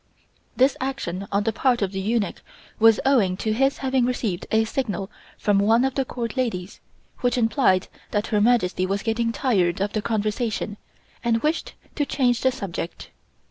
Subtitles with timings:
[0.55, 2.41] This action on the part of the eunuch
[2.79, 6.79] was owing to his having received a signal from one of the Court ladies,
[7.19, 10.77] which implied that Her Majesty was getting tired of the conversation,
[11.23, 13.11] and wished to change the subject.